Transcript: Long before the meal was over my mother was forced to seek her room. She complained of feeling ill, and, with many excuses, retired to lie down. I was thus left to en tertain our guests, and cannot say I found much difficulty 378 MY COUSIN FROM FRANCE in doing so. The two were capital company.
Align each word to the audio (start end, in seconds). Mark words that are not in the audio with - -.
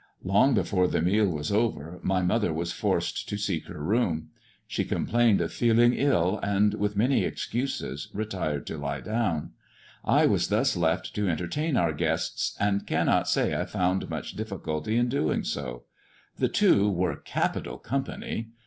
Long 0.23 0.55
before 0.55 0.87
the 0.87 0.99
meal 0.99 1.27
was 1.27 1.51
over 1.51 1.99
my 2.01 2.23
mother 2.23 2.51
was 2.51 2.71
forced 2.71 3.29
to 3.29 3.37
seek 3.37 3.67
her 3.67 3.83
room. 3.83 4.29
She 4.65 4.83
complained 4.83 5.39
of 5.41 5.53
feeling 5.53 5.93
ill, 5.93 6.39
and, 6.41 6.73
with 6.73 6.97
many 6.97 7.23
excuses, 7.23 8.07
retired 8.11 8.65
to 8.65 8.79
lie 8.79 9.01
down. 9.01 9.51
I 10.03 10.25
was 10.25 10.47
thus 10.47 10.75
left 10.75 11.13
to 11.13 11.27
en 11.27 11.37
tertain 11.37 11.77
our 11.77 11.93
guests, 11.93 12.57
and 12.59 12.87
cannot 12.87 13.27
say 13.29 13.53
I 13.53 13.65
found 13.65 14.09
much 14.09 14.33
difficulty 14.33 14.93
378 14.99 15.23
MY 15.23 15.37
COUSIN 15.37 15.61
FROM 15.61 15.63
FRANCE 15.63 15.77
in 15.77 15.77
doing 15.77 16.49
so. 16.49 16.49
The 16.49 16.51
two 16.51 16.89
were 16.89 17.17
capital 17.17 17.77
company. 17.77 18.47